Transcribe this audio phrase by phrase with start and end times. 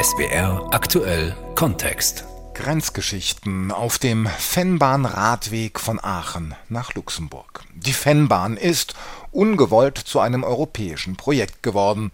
[0.00, 2.24] SBR aktuell Kontext.
[2.54, 7.64] Grenzgeschichten auf dem Fennbahn-Radweg von Aachen nach Luxemburg.
[7.74, 8.94] Die Fennbahn ist
[9.30, 12.12] ungewollt zu einem europäischen Projekt geworden.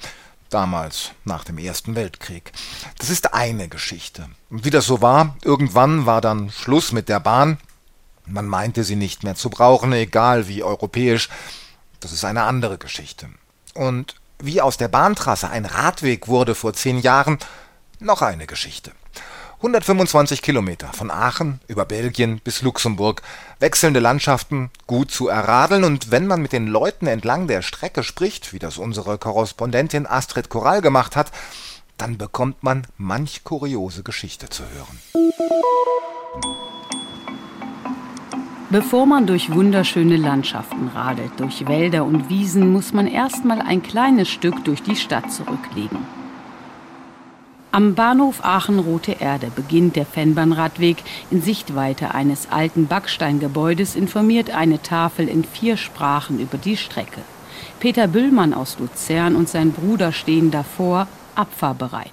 [0.50, 2.52] Damals, nach dem Ersten Weltkrieg.
[2.98, 4.28] Das ist eine Geschichte.
[4.50, 7.58] Und wie das so war, irgendwann war dann Schluss mit der Bahn.
[8.26, 11.28] Man meinte sie nicht mehr zu brauchen, egal wie europäisch.
[12.00, 13.28] Das ist eine andere Geschichte.
[13.74, 17.38] Und wie aus der Bahntrasse ein Radweg wurde vor zehn Jahren,
[18.00, 18.92] noch eine Geschichte.
[19.58, 23.22] 125 Kilometer von Aachen über Belgien bis Luxemburg,
[23.58, 28.52] wechselnde Landschaften, gut zu erradeln und wenn man mit den Leuten entlang der Strecke spricht,
[28.52, 31.32] wie das unsere Korrespondentin Astrid Korall gemacht hat,
[31.96, 35.00] dann bekommt man manch kuriose Geschichte zu hören.
[38.70, 44.28] Bevor man durch wunderschöne Landschaften radelt, durch Wälder und Wiesen, muss man erstmal ein kleines
[44.28, 45.98] Stück durch die Stadt zurücklegen.
[47.72, 50.98] Am Bahnhof Aachen-Rote Erde beginnt der Fennbahnradweg.
[51.30, 57.22] In Sichtweite eines alten Backsteingebäudes informiert eine Tafel in vier Sprachen über die Strecke.
[57.80, 62.12] Peter Büllmann aus Luzern und sein Bruder stehen davor, abfahrbereit.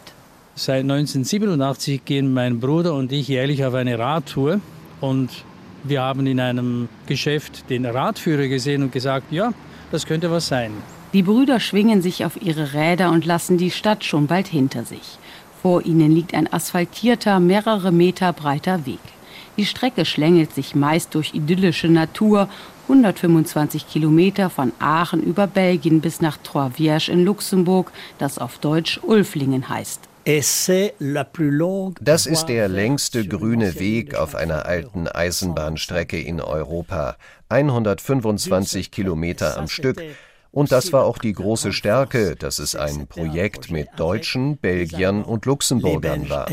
[0.56, 4.62] Seit 1987 gehen mein Bruder und ich jährlich auf eine Radtour
[5.02, 5.30] und
[5.88, 9.54] wir haben in einem Geschäft den Radführer gesehen und gesagt, ja,
[9.92, 10.72] das könnte was sein.
[11.14, 15.18] Die Brüder schwingen sich auf ihre Räder und lassen die Stadt schon bald hinter sich.
[15.62, 19.00] Vor ihnen liegt ein asphaltierter, mehrere Meter breiter Weg.
[19.58, 22.50] Die Strecke schlängelt sich meist durch idyllische Natur,
[22.90, 29.70] 125 Kilometer von Aachen über Belgien bis nach Trois-Vierges in Luxemburg, das auf Deutsch Ulflingen
[29.70, 30.02] heißt.
[32.02, 37.18] Das ist der längste grüne Weg auf einer alten Eisenbahnstrecke in Europa.
[37.50, 40.02] 125 Kilometer am Stück.
[40.50, 45.46] Und das war auch die große Stärke, dass es ein Projekt mit Deutschen, Belgiern und
[45.46, 46.48] Luxemburgern war.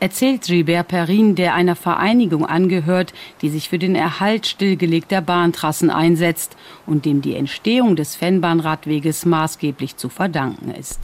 [0.00, 6.56] Erzählt Gilbert Perrin, der einer Vereinigung angehört, die sich für den Erhalt stillgelegter Bahntrassen einsetzt
[6.86, 11.00] und dem die Entstehung des Fennbahnradweges maßgeblich zu verdanken ist.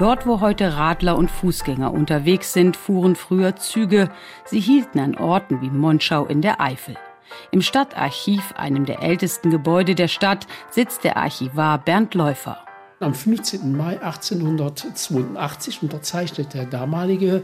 [0.00, 4.08] Dort, wo heute Radler und Fußgänger unterwegs sind, fuhren früher Züge.
[4.46, 6.96] Sie hielten an Orten wie Monschau in der Eifel.
[7.50, 12.56] Im Stadtarchiv, einem der ältesten Gebäude der Stadt, sitzt der Archivar Bernd Läufer.
[13.00, 13.76] Am 15.
[13.76, 17.42] Mai 1882 unterzeichnet der damalige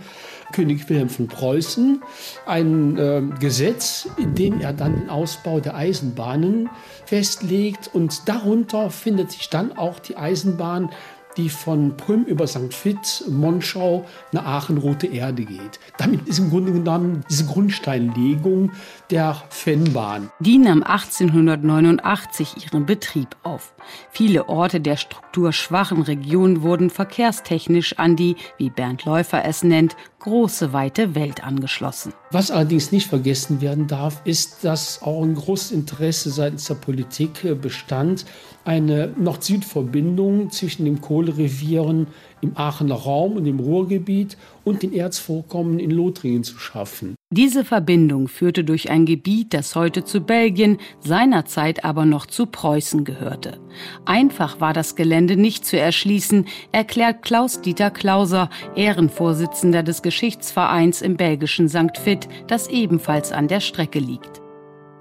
[0.53, 2.03] König Wilhelm von Preußen
[2.45, 6.69] ein äh, Gesetz, in dem er dann den Ausbau der Eisenbahnen
[7.07, 7.89] festlegt.
[7.95, 10.91] Und darunter findet sich dann auch die Eisenbahn
[11.37, 12.73] die von Prüm über St.
[12.73, 15.79] Vith, Monschau nach Aachen, Rote Erde geht.
[15.99, 18.73] Damit ist im Grunde genommen diese Grundsteinlegung
[19.11, 20.31] der Fennbahn.
[20.41, 23.75] Die nahm 1889 ihren Betrieb auf.
[24.11, 30.73] Viele Orte der strukturschwachen Region wurden verkehrstechnisch an die, wie Bernd Läufer es nennt, große
[30.73, 32.13] weite Welt angeschlossen.
[32.33, 37.61] Was allerdings nicht vergessen werden darf, ist, dass auch ein großes Interesse seitens der Politik
[37.63, 38.27] bestand,
[38.65, 42.07] eine Nord-Süd-Verbindung zwischen den Kohlerevieren
[42.41, 47.15] im Aachener Raum und im Ruhrgebiet und den Erzvorkommen in Lothringen zu schaffen.
[47.31, 53.05] Diese Verbindung führte durch ein Gebiet, das heute zu Belgien, seinerzeit aber noch zu Preußen
[53.05, 53.59] gehörte.
[54.05, 61.69] Einfach war das Gelände nicht zu erschließen, erklärt Klaus-Dieter Klauser, Ehrenvorsitzender des Geschichtsvereins im belgischen
[61.69, 62.05] St.
[62.05, 64.46] Vith, das ebenfalls an der Strecke liegt.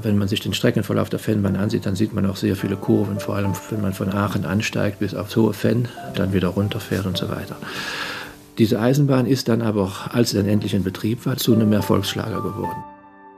[0.01, 3.19] Wenn man sich den Streckenverlauf der Fennbahn ansieht, dann sieht man auch sehr viele Kurven,
[3.19, 7.17] vor allem wenn man von Aachen ansteigt bis aufs hohe Fenn, dann wieder runterfährt und
[7.17, 7.55] so weiter.
[8.57, 12.41] Diese Eisenbahn ist dann aber, als sie dann endlich in Betrieb war, zu einem Erfolgsschlager
[12.41, 12.83] geworden.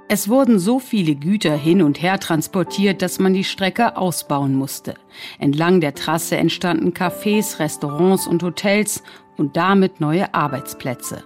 [0.09, 4.93] Es wurden so viele Güter hin und her transportiert, dass man die Strecke ausbauen musste.
[5.37, 9.03] Entlang der Trasse entstanden Cafés, Restaurants und Hotels
[9.35, 11.23] und damit neue Arbeitsplätze.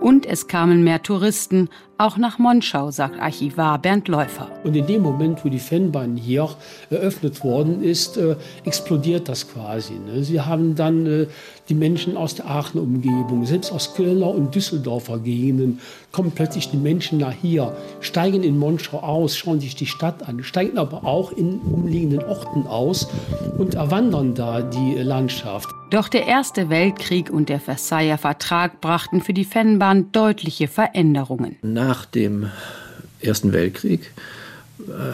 [0.00, 1.68] Und es kamen mehr Touristen,
[1.98, 4.50] auch nach Monschau, sagt Archivar Bernd Läufer.
[4.64, 6.50] Und in dem Moment, wo die Fennbahn hier
[6.90, 9.94] eröffnet worden ist, äh, explodiert das quasi.
[9.94, 10.22] Ne?
[10.22, 11.26] Sie haben dann äh,
[11.70, 15.80] die Menschen aus der Aachener Umgebung, selbst aus Kölner und Düsseldorfer Gegenden,
[16.12, 20.44] kommen plötzlich die Menschen nach hier, steigen in Monschau aus, schauen sich die Stadt an,
[20.44, 23.08] steigen aber auch in umliegenden Orten aus
[23.56, 25.68] und erwandern da die Landschaft.
[25.90, 31.56] Doch der Erste Weltkrieg und der Versailler Vertrag brachten für die Fennbahn deutliche Veränderungen.
[31.62, 32.50] Nach dem
[33.20, 34.12] Ersten Weltkrieg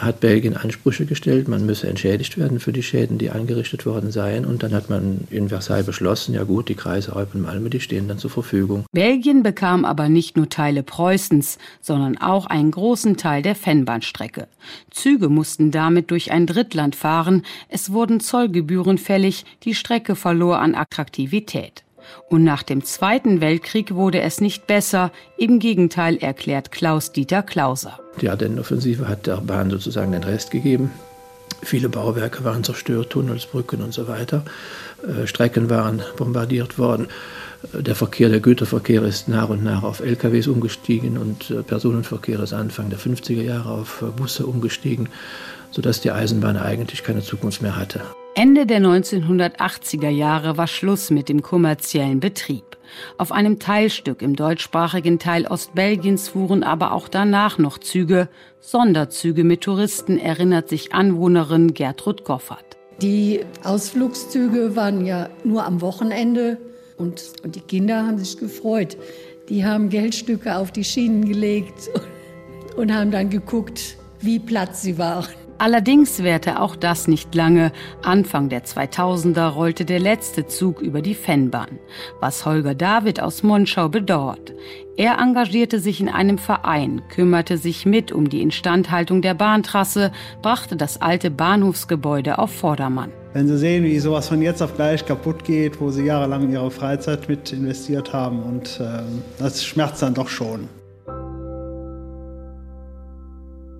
[0.01, 4.45] hat Belgien Ansprüche gestellt, man müsse entschädigt werden für die Schäden, die angerichtet worden seien.
[4.45, 7.79] Und dann hat man in Versailles beschlossen, ja gut, die Kreise Eupen und Malmö, die
[7.79, 8.85] stehen dann zur Verfügung.
[8.91, 14.47] Belgien bekam aber nicht nur Teile Preußens, sondern auch einen großen Teil der Fennbahnstrecke.
[14.91, 20.75] Züge mussten damit durch ein Drittland fahren, es wurden Zollgebühren fällig, die Strecke verlor an
[20.75, 21.82] Attraktivität.
[22.29, 27.99] Und nach dem Zweiten Weltkrieg wurde es nicht besser, im Gegenteil erklärt Klaus-Dieter Klauser.
[28.21, 30.91] Die Ardennenoffensive hat der Bahn sozusagen den Rest gegeben.
[31.61, 34.43] Viele Bauwerke waren zerstört, Tunnels, Brücken und so weiter.
[35.03, 37.07] Äh, Strecken waren bombardiert worden.
[37.73, 42.39] Äh, der Verkehr, der Güterverkehr ist nach und nach auf LKWs umgestiegen und äh, Personenverkehr
[42.39, 45.09] ist Anfang der 50er Jahre auf Busse umgestiegen,
[45.71, 48.01] sodass die Eisenbahn eigentlich keine Zukunft mehr hatte.
[48.35, 52.77] Ende der 1980er Jahre war Schluss mit dem kommerziellen Betrieb.
[53.19, 59.61] Auf einem Teilstück im deutschsprachigen Teil Ostbelgiens fuhren aber auch danach noch Züge, Sonderzüge mit
[59.61, 62.65] Touristen, erinnert sich Anwohnerin Gertrud Goffert.
[63.03, 66.57] Die Ausflugszüge waren ja nur am Wochenende
[66.97, 68.97] und, und die Kinder haben sich gefreut.
[69.47, 71.87] Die haben Geldstücke auf die Schienen gelegt
[72.77, 75.42] und haben dann geguckt, wie platt sie waren.
[75.57, 77.71] Allerdings währte auch das nicht lange.
[78.01, 81.79] Anfang der 2000er rollte der letzte Zug über die Fennbahn,
[82.19, 84.53] was Holger David aus Monschau bedauert.
[84.95, 90.11] Er engagierte sich in einem Verein, kümmerte sich mit um die Instandhaltung der Bahntrasse,
[90.41, 93.11] brachte das alte Bahnhofsgebäude auf Vordermann.
[93.33, 96.69] Wenn Sie sehen, wie sowas von jetzt auf gleich kaputt geht, wo Sie jahrelang ihre
[96.69, 99.01] Freizeit mit investiert haben, und äh,
[99.39, 100.69] das schmerzt dann doch schon.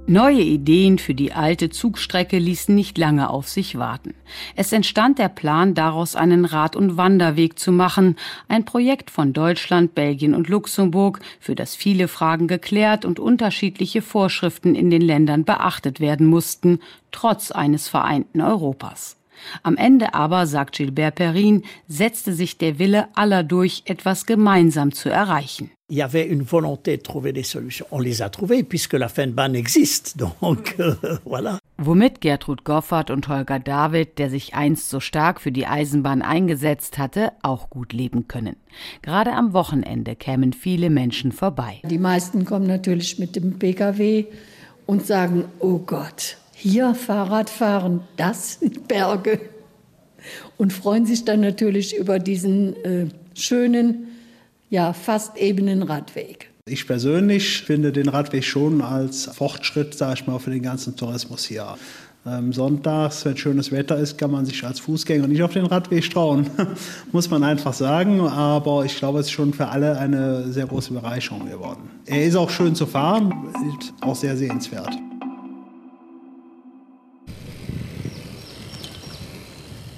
[0.06, 4.14] Neue Ideen für die alte Zugstrecke ließen nicht lange auf sich warten.
[4.54, 8.18] Es entstand der Plan, daraus einen Rad- und Wanderweg zu machen,
[8.50, 14.76] ein Projekt von Deutschland, Belgien und Luxemburg, für das viele Fragen geklärt und unterschiedliche Vorschriften
[14.76, 16.80] in den Ländern beachtet werden mussten,
[17.14, 19.16] trotz eines vereinten Europas.
[19.64, 25.10] Am Ende aber, sagt Gilbert Perrin, setzte sich der Wille aller durch, etwas gemeinsam zu
[25.10, 25.72] erreichen.
[25.90, 27.86] Il y avait une volonté de trouver des solutions.
[27.92, 29.10] On les a trouvées puisque la
[29.54, 30.18] existe.
[30.42, 31.60] Donc euh, voilà.
[31.78, 36.98] Womit Gertrud Goffert und Holger David, der sich einst so stark für die Eisenbahn eingesetzt
[36.98, 38.56] hatte, auch gut leben können.
[39.02, 41.82] Gerade am Wochenende kämen viele Menschen vorbei.
[41.84, 44.26] Die meisten kommen natürlich mit dem Pkw
[44.86, 49.40] und sagen, oh Gott, hier Fahrrad fahren, das sind Berge.
[50.58, 54.08] Und freuen sich dann natürlich über diesen äh, schönen,
[54.70, 56.50] ja, fast ebenen Radweg.
[56.66, 61.44] Ich persönlich finde den Radweg schon als Fortschritt, sage ich mal, für den ganzen Tourismus
[61.44, 61.76] hier.
[62.26, 66.10] Ähm, sonntags, wenn schönes Wetter ist, kann man sich als Fußgänger nicht auf den Radweg
[66.10, 66.50] trauen,
[67.12, 68.22] muss man einfach sagen.
[68.22, 71.90] Aber ich glaube, es ist schon für alle eine sehr große Bereicherung geworden.
[72.06, 73.34] Er ist auch schön zu fahren,
[74.00, 74.98] auch sehr sehenswert.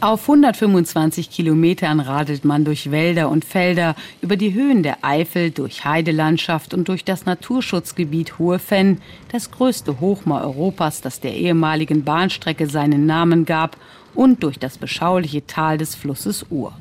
[0.05, 5.83] Auf 125 Kilometern radelt man durch Wälder und Felder, über die Höhen der Eifel, durch
[5.83, 12.67] Heidelandschaft und durch das Naturschutzgebiet Hohe Fenn, das größte Hochmoor Europas, das der ehemaligen Bahnstrecke
[12.67, 13.77] seinen Namen gab,
[14.13, 16.73] und durch das beschauliche Tal des Flusses Ur.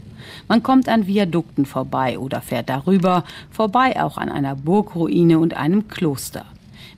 [0.46, 5.88] Man kommt an Viadukten vorbei oder fährt darüber, vorbei auch an einer Burgruine und einem
[5.88, 6.44] Kloster.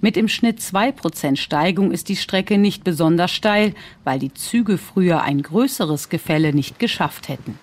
[0.00, 5.22] Mit im Schnitt 2% Steigung ist die Strecke nicht besonders steil, weil die Züge früher
[5.22, 7.58] ein größeres Gefälle nicht geschafft hätten.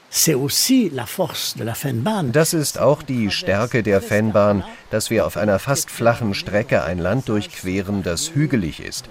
[2.31, 7.00] Das ist auch die Stärke der Fennbahn, dass wir auf einer fast flachen Strecke ein
[7.00, 9.09] Land durchqueren, das hügelig ist.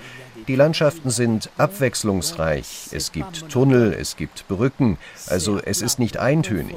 [0.49, 2.89] Die Landschaften sind abwechslungsreich.
[2.91, 4.99] Es gibt Tunnel, es gibt Brücken,
[5.29, 6.77] also es ist nicht eintönig.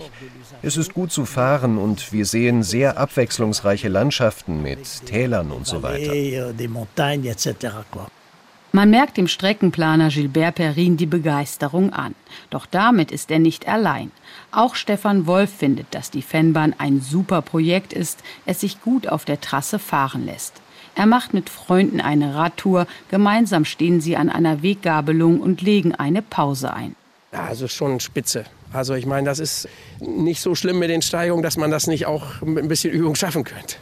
[0.62, 5.82] Es ist gut zu fahren und wir sehen sehr abwechslungsreiche Landschaften mit Tälern und so
[5.82, 6.14] weiter.
[8.72, 12.14] Man merkt dem Streckenplaner Gilbert Perrin die Begeisterung an.
[12.50, 14.12] Doch damit ist er nicht allein.
[14.52, 19.24] Auch Stefan Wolf findet, dass die Fennbahn ein super Projekt ist, es sich gut auf
[19.24, 20.62] der Trasse fahren lässt.
[20.96, 22.88] Er macht mit Freunden eine Radtour.
[23.12, 26.96] Gemeinsam stehen sie an einer Weggabelung und legen eine Pause ein.
[27.32, 28.46] Also schon spitze.
[28.72, 29.68] Also ich meine, das ist
[30.00, 33.16] nicht so schlimm mit den Steigungen, dass man das nicht auch mit ein bisschen Übung
[33.16, 33.76] schaffen könnte.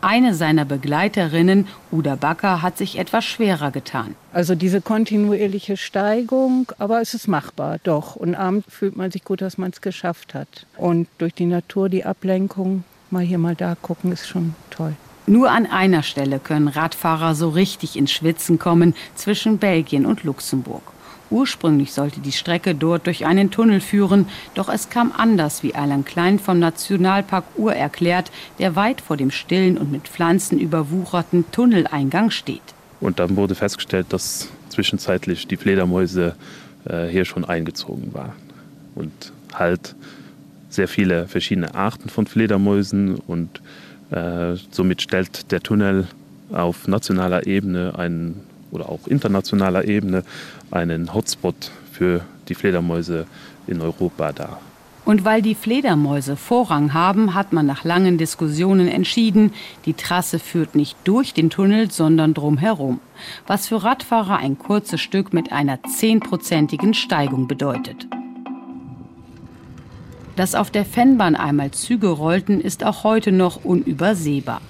[0.00, 4.14] Eine seiner Begleiterinnen, Uda Backer, hat sich etwas schwerer getan.
[4.32, 8.14] Also diese kontinuierliche Steigung, aber es ist machbar, doch.
[8.14, 10.66] Und abends fühlt man sich gut, dass man es geschafft hat.
[10.76, 14.94] Und durch die Natur, die Ablenkung, mal hier, mal da gucken, ist schon toll.
[15.26, 20.82] Nur an einer Stelle können Radfahrer so richtig ins Schwitzen kommen, zwischen Belgien und Luxemburg.
[21.30, 26.04] Ursprünglich sollte die Strecke dort durch einen Tunnel führen, doch es kam anders, wie Alan
[26.04, 28.30] Klein vom Nationalpark Ur erklärt,
[28.60, 32.62] der weit vor dem stillen und mit Pflanzen überwucherten Tunneleingang steht.
[33.00, 36.36] Und dann wurde festgestellt, dass zwischenzeitlich die Fledermäuse
[36.84, 38.32] äh, hier schon eingezogen waren.
[38.94, 39.96] Und halt
[40.70, 43.60] sehr viele verschiedene Arten von Fledermäusen und
[44.70, 46.06] somit stellt der Tunnel
[46.52, 50.22] auf nationaler Ebene einen, oder auch internationaler Ebene
[50.70, 53.26] einen Hotspot für die Fledermäuse
[53.66, 54.60] in Europa dar.
[55.04, 59.52] Und weil die Fledermäuse Vorrang haben, hat man nach langen Diskussionen entschieden,
[59.86, 62.98] die Trasse führt nicht durch den Tunnel, sondern drumherum,
[63.46, 68.08] was für Radfahrer ein kurzes Stück mit einer zehnprozentigen Steigung bedeutet.
[70.36, 74.60] Dass auf der Fennbahn einmal Züge rollten, ist auch heute noch unübersehbar.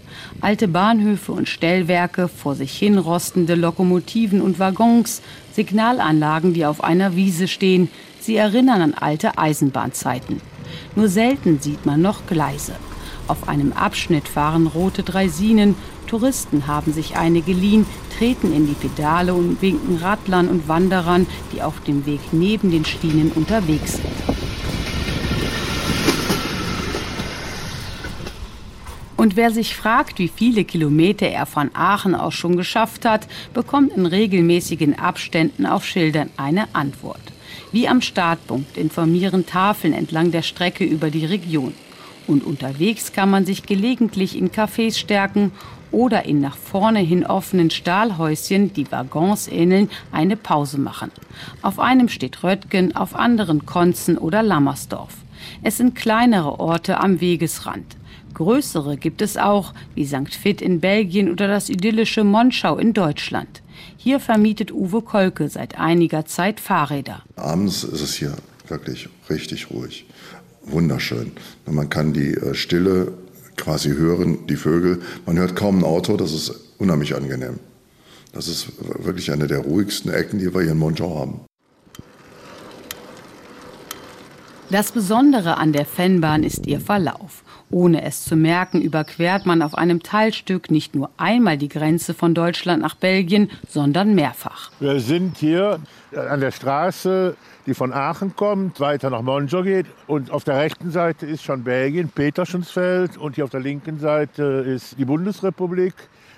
[0.40, 7.16] Alte Bahnhöfe und Stellwerke, vor sich hin rostende Lokomotiven und Waggons, Signalanlagen, die auf einer
[7.16, 7.88] Wiese stehen,
[8.20, 10.40] sie erinnern an alte Eisenbahnzeiten.
[10.94, 12.74] Nur selten sieht man noch Gleise.
[13.26, 15.74] Auf einem Abschnitt fahren rote Dreisinen,
[16.06, 21.62] Touristen haben sich eine geliehen, treten in die Pedale und winken Radlern und Wanderern, die
[21.62, 24.45] auf dem Weg neben den Schienen unterwegs sind.
[29.16, 33.96] Und wer sich fragt, wie viele Kilometer er von Aachen aus schon geschafft hat, bekommt
[33.96, 37.20] in regelmäßigen Abständen auf Schildern eine Antwort.
[37.72, 41.72] Wie am Startpunkt informieren Tafeln entlang der Strecke über die Region.
[42.26, 45.52] Und unterwegs kann man sich gelegentlich in Cafés stärken
[45.92, 51.10] oder in nach vorne hin offenen Stahlhäuschen, die Waggons ähneln, eine Pause machen.
[51.62, 55.14] Auf einem steht Röttgen, auf anderen Konzen oder Lammersdorf.
[55.62, 57.96] Es sind kleinere Orte am Wegesrand.
[58.36, 60.44] Größere gibt es auch, wie St.
[60.44, 63.62] Vith in Belgien oder das idyllische Monschau in Deutschland.
[63.96, 67.22] Hier vermietet Uwe Kolke seit einiger Zeit Fahrräder.
[67.36, 68.34] Abends ist es hier
[68.68, 70.04] wirklich richtig ruhig.
[70.66, 71.32] Wunderschön.
[71.64, 73.14] Man kann die äh, Stille
[73.56, 75.00] quasi hören, die Vögel.
[75.24, 77.58] Man hört kaum ein Auto, das ist unheimlich angenehm.
[78.34, 78.70] Das ist
[79.02, 81.40] wirklich eine der ruhigsten Ecken, die wir hier in Monschau haben.
[84.68, 87.44] Das Besondere an der Fennbahn ist ihr Verlauf.
[87.70, 92.32] Ohne es zu merken, überquert man auf einem Teilstück nicht nur einmal die Grenze von
[92.32, 94.70] Deutschland nach Belgien, sondern mehrfach.
[94.78, 95.80] Wir sind hier
[96.14, 99.86] an der Straße, die von Aachen kommt, weiter nach Monjo geht.
[100.06, 103.16] Und auf der rechten Seite ist schon Belgien, Peterschensfeld.
[103.16, 105.94] Und hier auf der linken Seite ist die Bundesrepublik.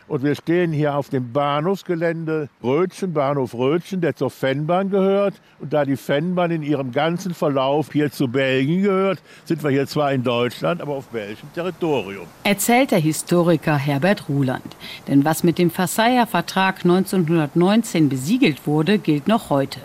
[0.09, 5.35] Und wir stehen hier auf dem Bahnhofsgelände Rötchen, Bahnhof Rötchen, der zur Fennbahn gehört.
[5.61, 9.87] Und da die Fennbahn in ihrem ganzen Verlauf hier zu Belgien gehört, sind wir hier
[9.87, 12.27] zwar in Deutschland, aber auf belgischem Territorium.
[12.45, 14.77] Erzählt der Historiker Herbert Ruland.
[15.09, 19.81] Denn was mit dem Versailler Vertrag 1919 besiegelt wurde, gilt noch heute.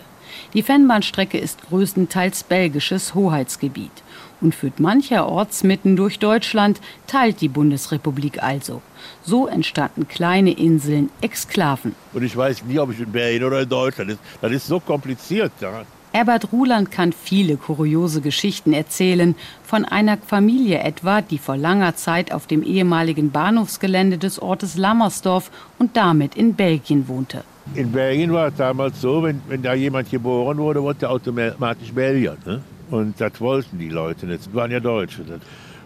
[0.52, 4.02] Die Fennbahnstrecke ist größtenteils belgisches Hoheitsgebiet
[4.40, 8.82] und führt mancherorts mitten durch Deutschland, teilt die Bundesrepublik also.
[9.22, 11.94] So entstanden kleine Inseln, Exklaven.
[12.12, 14.20] Und ich weiß nie, ob ich in Belgien oder in Deutschland ist.
[14.40, 15.52] Das ist so kompliziert.
[15.60, 15.84] Ja.
[16.12, 22.30] Herbert Ruland kann viele kuriose Geschichten erzählen, von einer Familie etwa, die vor langer Zeit
[22.30, 27.42] auf dem ehemaligen Bahnhofsgelände des Ortes Lammersdorf und damit in Belgien wohnte.
[27.74, 31.92] In Belgien war es damals so, wenn, wenn da jemand geboren wurde, wurde er automatisch
[31.92, 32.36] Belgier.
[32.44, 32.60] Ne?
[32.90, 34.46] Und das wollten die Leute nicht.
[34.46, 35.22] Das waren ja Deutsche.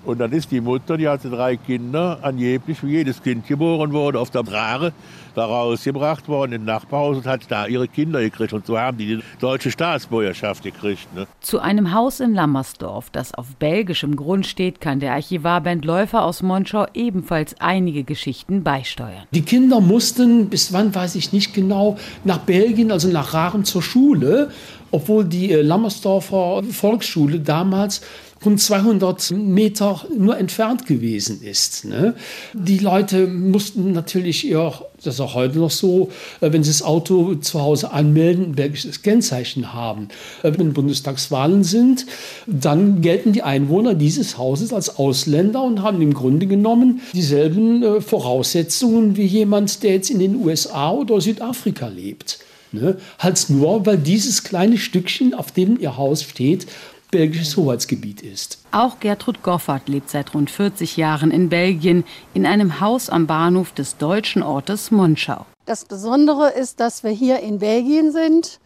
[0.08, 4.18] Und dann ist die Mutter, die hatte drei Kinder, angeblich, wie jedes Kind geboren wurde,
[4.18, 4.94] auf der Brare
[5.34, 8.54] da rausgebracht worden in Nachbarhaus und hat da ihre Kinder gekriegt.
[8.54, 11.14] Und so haben die die deutsche Staatsbürgerschaft gekriegt.
[11.14, 11.26] Ne?
[11.40, 16.24] Zu einem Haus in Lammersdorf, das auf belgischem Grund steht, kann der Archivar Bernd Läufer
[16.24, 19.24] aus Monschau ebenfalls einige Geschichten beisteuern.
[19.32, 23.82] Die Kinder mussten, bis wann weiß ich nicht genau, nach Belgien, also nach Raren zur
[23.82, 24.50] Schule,
[24.90, 28.00] obwohl die äh, Lammersdorfer Volksschule damals
[28.45, 31.85] rund 200 Meter nur entfernt gewesen ist.
[31.85, 32.14] Ne?
[32.54, 36.83] Die Leute mussten natürlich ihr, das ist auch heute noch so, äh, wenn sie das
[36.83, 40.09] Auto zu Hause anmelden, ein belgisches Kennzeichen haben.
[40.42, 42.07] Äh, wenn Bundestagswahlen sind,
[42.47, 48.00] dann gelten die Einwohner dieses Hauses als Ausländer und haben im Grunde genommen dieselben äh,
[48.00, 52.38] Voraussetzungen wie jemand, der jetzt in den USA oder Südafrika lebt.
[52.71, 52.99] Ne?
[53.18, 56.66] Halt nur, weil dieses kleine Stückchen, auf dem ihr Haus steht,
[57.10, 58.58] belgisches Hoheitsgebiet ist.
[58.70, 63.72] Auch Gertrud Goffert lebt seit rund 40 Jahren in Belgien in einem Haus am Bahnhof
[63.72, 65.46] des deutschen Ortes Monschau.
[65.66, 68.60] Das Besondere ist, dass wir hier in Belgien sind.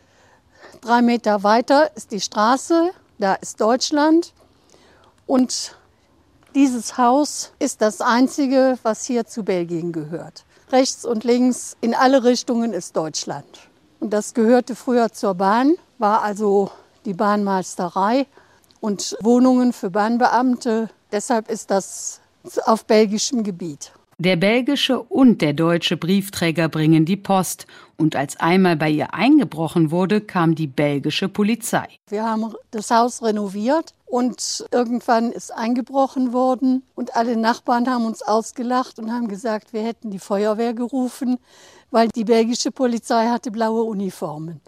[0.81, 4.33] Drei Meter weiter ist die Straße, da ist Deutschland.
[5.27, 5.77] Und
[6.55, 10.45] dieses Haus ist das einzige, was hier zu Belgien gehört.
[10.71, 13.47] Rechts und links in alle Richtungen ist Deutschland.
[14.01, 16.71] Und das gehörte früher zur Bahn, war also
[17.05, 18.27] die Bahnmeisterei
[18.81, 20.89] und Wohnungen für Bahnbeamte.
[21.11, 22.21] Deshalb ist das
[22.65, 23.93] auf belgischem Gebiet.
[24.19, 27.67] Der belgische und der deutsche Briefträger bringen die Post.
[27.97, 31.89] Und als einmal bei ihr eingebrochen wurde, kam die belgische Polizei.
[32.09, 36.85] Wir haben das Haus renoviert und irgendwann ist eingebrochen worden.
[36.95, 41.39] Und alle Nachbarn haben uns ausgelacht und haben gesagt, wir hätten die Feuerwehr gerufen,
[41.91, 44.61] weil die belgische Polizei hatte blaue Uniformen.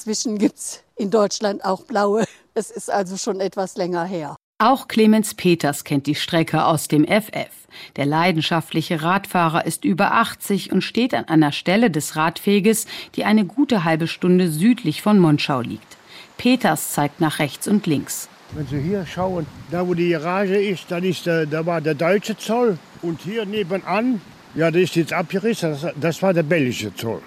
[0.00, 2.24] Inzwischen gibt es in Deutschland auch blaue.
[2.54, 4.34] Es ist also schon etwas länger her.
[4.58, 7.50] Auch Clemens Peters kennt die Strecke aus dem FF.
[7.96, 13.44] Der leidenschaftliche Radfahrer ist über 80 und steht an einer Stelle des Radweges, die eine
[13.44, 15.98] gute halbe Stunde südlich von Monschau liegt.
[16.38, 18.30] Peters zeigt nach rechts und links.
[18.52, 21.94] Wenn Sie hier schauen, da wo die Garage ist, dann ist der, da war der
[21.94, 22.78] deutsche Zoll.
[23.02, 24.22] Und hier nebenan,
[24.54, 27.20] ja, das ist jetzt abgerissen, das, das war der belgische Zoll.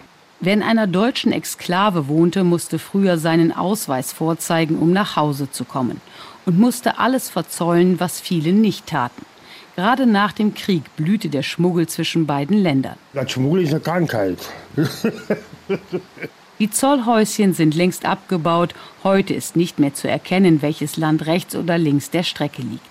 [0.45, 5.63] Wer in einer deutschen Exklave wohnte, musste früher seinen Ausweis vorzeigen, um nach Hause zu
[5.63, 6.01] kommen
[6.45, 9.25] und musste alles verzollen, was viele nicht taten.
[9.77, 12.97] Gerade nach dem Krieg blühte der Schmuggel zwischen beiden Ländern.
[13.13, 14.37] Das Schmuggel ist eine Krankheit.
[16.59, 18.75] Die Zollhäuschen sind längst abgebaut.
[19.05, 22.81] Heute ist nicht mehr zu erkennen, welches Land rechts oder links der Strecke liegt.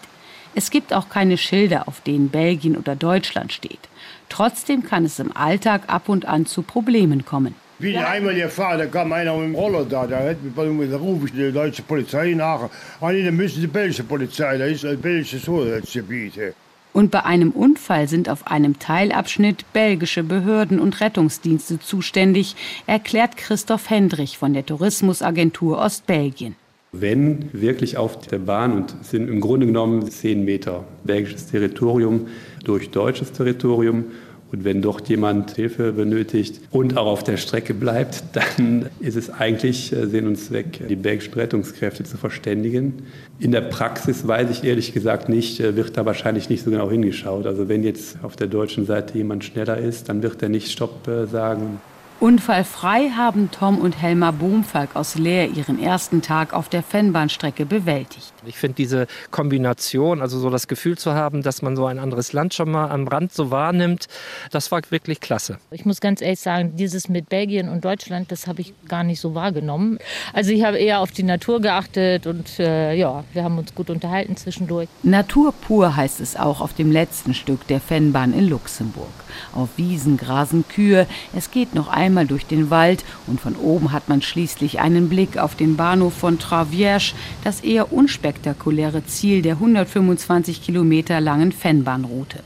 [0.55, 3.91] Es gibt auch keine Schilder, auf denen Belgien oder Deutschland steht.
[4.33, 7.55] Trotzdem kann es im Alltag ab und an zu Problemen kommen.
[7.79, 8.09] Wie ja.
[8.09, 11.53] einmal gefahren, da kam einer mit dem Roller da, da, hat, da rufe ich die
[11.53, 12.71] deutsche Polizei nach.
[13.03, 16.55] Ah, nee, dann müssen die belgische Polizei, da ist ein belgisches Hoheitsgebiet.
[16.95, 23.91] Und bei einem Unfall sind auf einem Teilabschnitt belgische Behörden und Rettungsdienste zuständig, erklärt Christoph
[23.91, 26.57] Hendrich von der Tourismusagentur Ostbelgien.
[26.95, 32.27] Wenn wirklich auf der Bahn und sind im Grunde genommen zehn Meter belgisches Territorium
[32.65, 34.05] durch deutsches Territorium
[34.53, 39.31] und wenn dort jemand Hilfe benötigt und auch auf der Strecke bleibt, dann ist es
[39.31, 43.05] eigentlich äh, Sinn und Zweck, die belgischen Rettungskräfte zu verständigen.
[43.39, 46.91] In der Praxis weiß ich ehrlich gesagt nicht, äh, wird da wahrscheinlich nicht so genau
[46.91, 47.47] hingeschaut.
[47.47, 51.09] Also wenn jetzt auf der deutschen Seite jemand schneller ist, dann wird er nicht Stopp
[51.09, 51.81] äh, sagen.
[52.23, 58.33] Unfallfrei haben Tom und Helmar Bohmfalk aus Leer ihren ersten Tag auf der Fennbahnstrecke bewältigt.
[58.47, 62.33] Ich finde diese Kombination, also so das Gefühl zu haben, dass man so ein anderes
[62.33, 64.07] Land schon mal am Rand so wahrnimmt,
[64.53, 65.59] das war wirklich klasse.
[65.73, 69.21] Ich muss ganz ehrlich sagen, dieses mit Belgien und Deutschland, das habe ich gar nicht
[69.21, 69.99] so wahrgenommen.
[70.33, 73.91] Also ich habe eher auf die Natur geachtet und äh, ja, wir haben uns gut
[73.91, 74.89] unterhalten zwischendurch.
[75.03, 79.09] Natur pur heißt es auch auf dem letzten Stück der Fennbahn in Luxemburg.
[79.55, 83.91] Auf Wiesen grasen Kühe, es geht noch einmal einmal durch den Wald und von oben
[83.91, 89.55] hat man schließlich einen Blick auf den Bahnhof von Travierge, das eher unspektakuläre Ziel der
[89.55, 92.41] 125 Kilometer langen Fennbahnroute.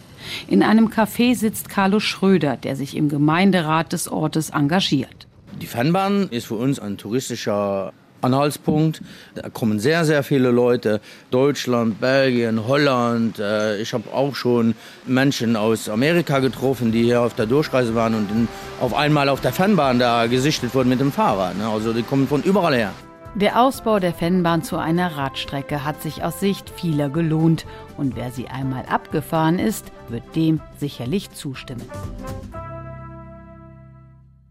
[0.47, 5.27] In einem Café sitzt Carlo Schröder, der sich im Gemeinderat des Ortes engagiert.
[5.61, 9.03] Die Fennbahn ist für uns ein touristischer Anhaltspunkt.
[9.35, 11.01] Da kommen sehr, sehr viele Leute.
[11.31, 13.39] Deutschland, Belgien, Holland.
[13.39, 14.75] Äh, ich habe auch schon
[15.07, 18.49] Menschen aus Amerika getroffen, die hier auf der Durchreise waren und
[18.81, 21.57] auf einmal auf der Fernbahn da gesichtet wurden mit dem Fahrrad.
[21.57, 21.69] Ne?
[21.69, 22.93] Also die kommen von überall her.
[23.37, 27.67] Der Ausbau der Fennbahn zu einer Radstrecke hat sich aus Sicht vieler gelohnt.
[27.99, 31.85] Und wer sie einmal abgefahren ist, wird dem sicherlich zustimmen.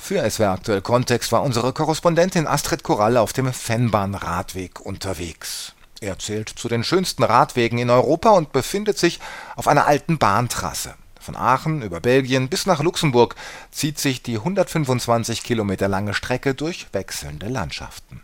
[0.07, 5.73] Für SWR Aktuell Kontext war unsere Korrespondentin Astrid Koralle auf dem Fennbahn-Radweg unterwegs.
[5.99, 9.19] Er zählt zu den schönsten Radwegen in Europa und befindet sich
[9.55, 10.93] auf einer alten Bahntrasse.
[11.19, 13.35] Von Aachen über Belgien bis nach Luxemburg
[13.71, 18.21] zieht sich die 125 Kilometer lange Strecke durch wechselnde Landschaften